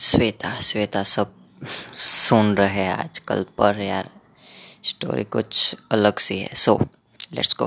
[0.00, 1.32] श्वेता श्वेता सब
[1.94, 4.08] सुन रहे हैं आजकल, पर यार
[4.90, 6.76] स्टोरी कुछ अलग सी है। सो
[7.34, 7.66] लेट्स गो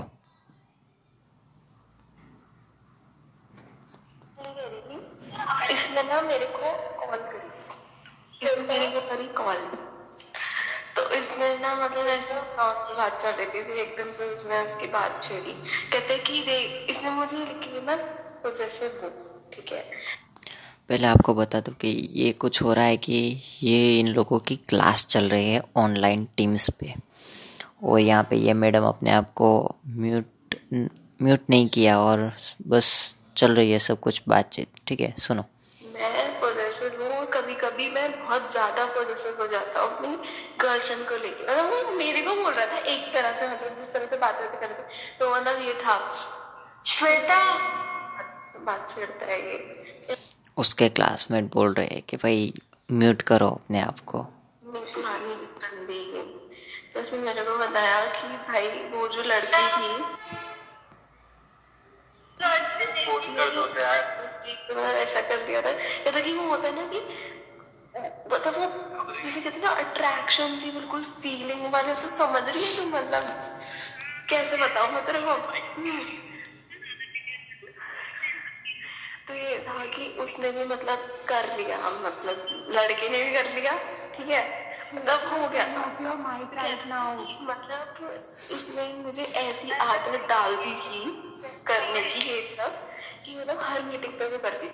[5.72, 9.62] इसने ना मेरे को कॉल करी। इसने मेरे को करी कॉल
[10.96, 15.24] तो इसने ना मतलब ऐसे बात चल रही थी फिर एकदम से उसने उसकी बात
[15.24, 15.54] छेड़ी।
[15.94, 16.42] कहते कि
[16.90, 17.86] इसने मुझे लिखी हूँ
[19.54, 19.84] ठीक है?
[20.90, 23.14] पहले आपको बता दूँ कि ये कुछ हो रहा है कि
[23.64, 26.94] ये इन लोगों की क्लास चल रही है ऑनलाइन टीम्स पे।
[27.84, 29.50] और यहाँ पे ये मैडम अपने आप को
[29.88, 32.32] म्यूट म्यूट नहीं किया और
[32.68, 32.90] बस
[33.38, 35.14] चल रही है सब कुछ बातचीत, ठीक है?
[35.18, 35.44] सुनो।
[35.82, 40.16] मैं पोजेसिव हूँ कभी कभी मैं बहुत ज़्यादा पोजेसिव हो जाता हूँ। अपनी
[40.62, 43.94] गर्लफ्रेंड को लेके। मतलब वो मेरे को बोल रहा था एक तरह से मतलब जिस
[43.94, 44.84] तरह से बात करते करते।
[45.20, 45.98] तो मतलब ये था
[46.86, 47.42] श्वेता
[48.66, 50.16] बात छेड़ता है ये।
[50.58, 52.54] उसके क्लासमेट बोल रहे हैं कि भाई
[52.92, 54.20] म्यूट करो अपने आप को।
[56.94, 59.92] तो उसने मेरे को बताया कि भाई वो जो लड़की थी
[64.70, 67.00] तो ऐसा कर दिया था। कहता कि वो होता है ना कि
[68.34, 72.88] मतलब वो जैसे कहते ना अट्रैक्शन सी बिल्कुल फीलिंग वाले तो समझ रही है तुम
[72.90, 73.24] मतलब
[74.30, 75.36] कैसे बताओ मैं तेरे को?
[79.28, 83.74] तो ये था कि उसने भी मतलब कर लिया मतलब लड़के ने भी कर लिया
[84.16, 84.42] ठीक है?
[84.96, 85.86] मतलब हो गया था।
[87.44, 87.88] मतलब
[88.54, 91.02] उसने मुझे ऐसी आदत डाल दी थी
[91.68, 92.80] करने की ये सब
[93.26, 94.74] कि मतलब हर मीटिंग पे वो करती थी।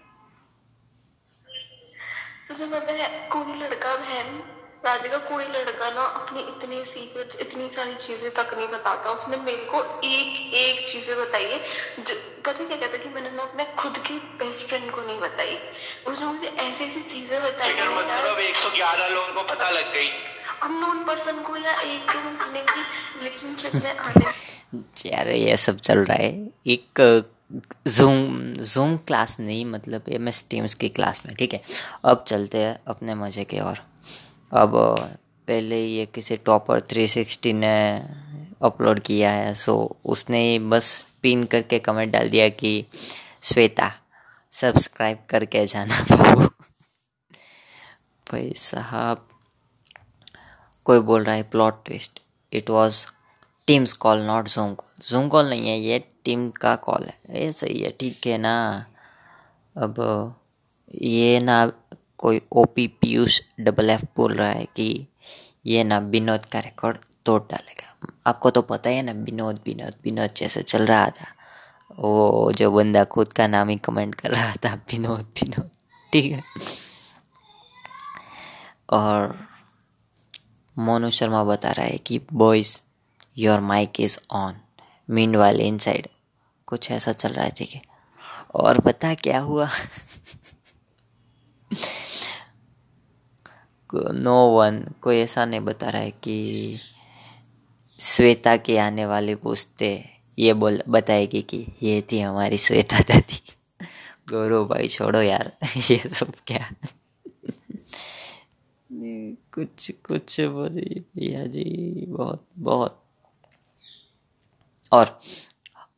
[2.48, 4.42] तो जो मतलब है कोई लड़का बहन
[4.86, 9.38] राजे का कोई लड़का ना अपनी इतनी सीक्रेट्स इतनी सारी चीज़ें तक नहीं बताता। उसने
[9.38, 11.58] मेरे को एक एक चीज़ें बताई है।
[12.46, 14.18] पता क्या कहता कि मैंने ना अपने खुद की
[14.50, 15.58] बेस्ट फ्रेंड को नहीं बताई।
[16.10, 20.08] उसने मुझे ऐसी ऐसी चीज़ें बताई मतलब एक सौ ग्यारह लोगों को पता लग गई।
[20.64, 22.82] अननोन पर्सन को या एक दो महीने की
[23.20, 24.26] रिलेशनशिप में आने
[25.06, 26.32] यार ये सब चल रहा है।
[26.68, 27.02] एक
[27.90, 28.18] जूम
[28.72, 31.62] जूम क्लास नहीं मतलब एम एस टीम्स की क्लास में ठीक है?
[32.06, 33.84] अब चलते हैं अपने मज़े के और
[34.64, 34.76] अब
[35.48, 37.78] पहले ये किसी टॉपर थ्री सिक्सटी ने
[38.64, 39.80] अपलोड किया है सो
[40.16, 40.44] उसने
[40.74, 40.94] बस
[41.24, 42.74] पिन करके कमेंट डाल दिया कि
[43.44, 43.92] श्वेता
[44.54, 46.42] सब्सक्राइब करके जाना बाबू।
[48.28, 49.28] भाई साहब,
[50.86, 52.20] कोई बोल रहा है plot twist
[52.54, 53.06] it was
[53.68, 57.52] teams call not zoom call zoom call नहीं है, ये टीम का कॉल है। ये
[57.52, 58.86] सही है, ठीक है ना?
[59.78, 60.36] अब,
[61.02, 61.72] ये ना
[62.18, 65.08] कोई O P Piyush double F बोल रहा है कि
[65.66, 69.96] ये ना विनोद का रिकॉर्ड तोड़ डालेगा। आपको तो पता ही है ना, विनोद विनोद
[70.04, 71.34] विनोद जैसे चल रहा था।
[71.98, 75.70] वो जो बंदा खुद का नाम ही कमेंट कर रहा था, विनोद विनोद।
[76.14, 76.44] ठीक है?
[78.90, 79.48] और
[80.80, 82.80] मोनू शर्मा बता रहा है कि boys
[83.38, 84.62] your mike is on
[85.10, 86.08] mean वाले इन साइड
[86.66, 87.82] कुछ ऐसा चल रहा है, ठीक है?
[88.56, 89.70] और पता क्या हुआ?
[94.14, 96.80] नो वन, कोई ऐसा नहीं बता रहा है कि
[98.00, 103.42] श्वेता के आने वाले पूछते ये बोल, बताएगी कि ये थी हमारी श्वेता दादी।
[104.30, 106.70] गौरव भाई, छोड़ो यार, ये सब क्या?
[109.54, 113.04] कुछ कुछ भैया जी, बहुत बहुत।
[114.92, 115.20] और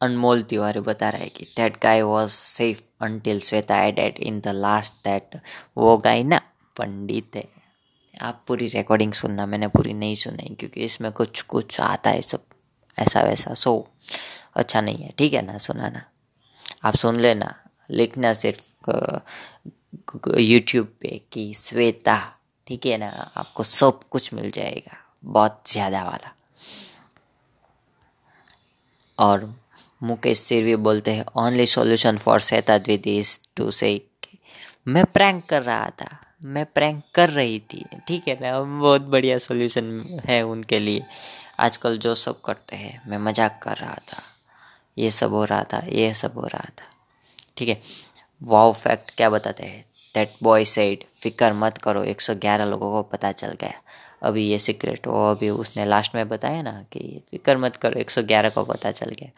[0.02, 4.48] अनमोल तिवारी बता रहा है कि that guy was safe until Shweta added in the
[4.48, 5.40] last that
[5.78, 6.42] वो गाय ना
[6.78, 7.48] पंडित है।
[8.22, 12.44] आप पूरी रिकॉर्डिंग सुनना, मैंने पूरी नहीं सुनाई, क्योंकि इसमें कुछ कुछ आता है सब।
[12.98, 13.88] ऐसा वैसा, सो
[14.56, 16.06] अच्छा नहीं है, ठीक है ना, सुनाना।
[16.86, 17.54] आप सुन लेना,
[17.90, 18.62] लिखना सिर्फ़
[20.40, 22.18] यूट्यूब पे कि श्वेता,
[22.68, 26.34] ठीक है ना, आपको सब कुछ मिल जाएगा, बहुत ज़्यादा वाला।
[29.18, 29.54] और
[30.02, 34.00] मुकेश सिरवी बोलते हैं only solution for Shweta is to say
[34.88, 36.08] मैं प्रैंक कर रहा था।
[36.42, 41.04] मैं प्रैंक कर रही थी। ठीक है ना बहुत बढ़िया सॉल्यूशन है उनके लिए।
[41.60, 44.22] आजकल जो सब करते हैं, मैं मज़ाक कर रहा था।
[44.98, 46.90] ये सब हो रहा था, ये सब हो रहा था।
[47.58, 47.80] ठीक है
[48.42, 49.86] वाओ फैक्ट क्या बताते हैं?
[50.16, 53.82] दैट बॉय सेड फ़िक्र मत करो 111 लोगों को पता चल गया।
[54.24, 58.50] अभी ये सीक्रेट वो अभी उसने लास्ट में बताया ना कि फ़िक्र मत करो 111
[58.50, 59.32] को पता चल गया।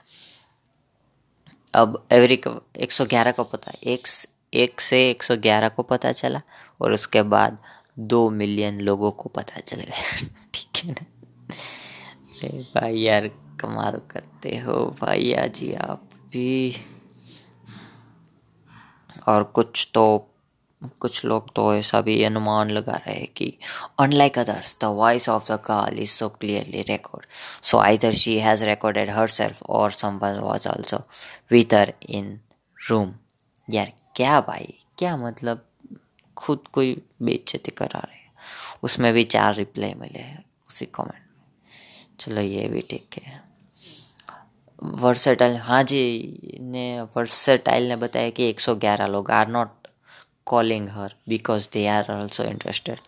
[1.74, 4.08] अब एवरी को 111 को पता, एक
[4.54, 6.42] एक से 111 को पता चला
[6.82, 7.58] और उसके बाद
[8.00, 11.06] दो मिलियन लोगों को पता चल गया। ठीक है ना?
[12.34, 13.28] अरे भाई यार,
[13.60, 16.76] कमाल करते हो भैया जी आप भी।
[19.28, 20.30] और कुछ तो
[21.00, 23.58] कुछ लोग तो ऐसा भी अनुमान लगा रहे हैं कि
[24.00, 27.26] unlike others the voice of the girl is so clearly record
[27.64, 30.98] so either she has recorded herself or someone was also
[31.52, 32.40] with in
[32.90, 33.14] room
[33.74, 34.74] यार क्या भाई?
[34.98, 35.66] क्या मतलब?
[36.38, 38.32] खुद कोई बेचती करा रहे हैं।
[38.84, 41.22] उसमें भी चार रिप्लाई मिले हैं उसी कमेंट में।
[42.20, 43.44] चलो ये भी ठीक है।
[44.84, 49.88] वर्सेटाइल हाँ जी, ने वर्सेटाइल ने बताया कि 111 लोग are not
[50.46, 53.00] calling her because they are also interested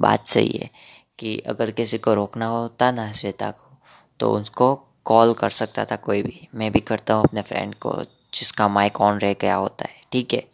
[0.00, 0.70] बात सही है
[1.18, 3.78] कि अगर किसी को रोकना होता ना श्वेता को
[4.20, 4.74] तो उसको
[5.04, 8.04] कॉल कर सकता था कोई भी। मैं भी करता हूँ अपने फ्रेंड को,
[8.34, 10.48] जिसका माइक ऑन रह गया होता है। ठीक है।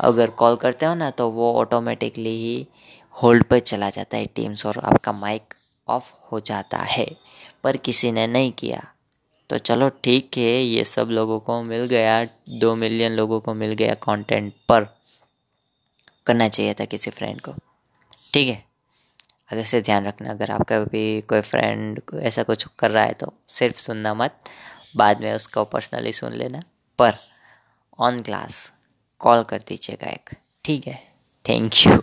[0.00, 2.66] अगर कॉल करते हो ना तो वो ऑटोमेटिकली ही
[3.22, 5.54] होल्ड पर चला जाता है टीम्स और आपका माइक
[5.88, 7.16] ऑफ़ हो जाता है।
[7.64, 8.86] पर किसी ने नहीं किया।
[9.50, 13.72] तो चलो ठीक है, ये सब लोगों को मिल गया, दो मिलियन लोगों को मिल
[13.72, 15.00] गया कंटेंट पर।
[16.26, 17.52] करना चाहिए था किसी फ्रेंड को।
[18.34, 18.64] ठीक है।
[19.52, 23.32] अगर से ध्यान रखना, अगर आपका भी कोई फ्रेंड ऐसा कुछ कर रहा है तो
[23.48, 24.40] सिर्फ़ सुनना मत,
[24.96, 26.62] बाद में उसको पर्सनली सुन लेना।
[26.98, 27.14] पर
[27.98, 28.72] ऑन क्लास
[29.20, 30.30] कॉल कर दीजिएगा एक।
[30.64, 31.12] ठीक है?
[31.48, 31.98] Thank you